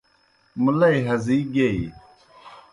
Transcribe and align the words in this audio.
مُلئی 0.63 0.99
ہزِی 1.07 1.37
گیئی۔ 1.53 1.81